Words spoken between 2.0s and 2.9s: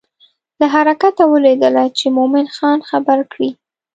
مومن خان